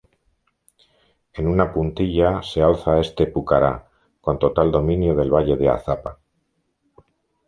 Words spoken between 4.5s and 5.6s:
dominio del valle